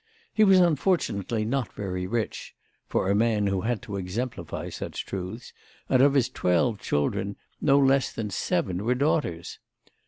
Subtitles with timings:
[0.33, 6.15] He was unfortunately not very rich—for a man who had to exemplify such truths—and of
[6.15, 9.59] his twelve children no less than seven were daughters.